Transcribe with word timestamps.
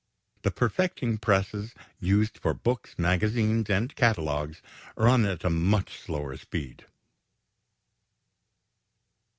The 0.41 0.49
perfecting 0.49 1.19
presses 1.19 1.75
used 1.99 2.39
for 2.39 2.55
books, 2.55 2.97
magazines, 2.97 3.69
and 3.69 3.95
catalogues 3.95 4.63
run 4.97 5.25
at 5.25 5.43
a 5.43 5.49
much 5.51 5.99
slower 5.99 6.35
speed. 6.37 6.87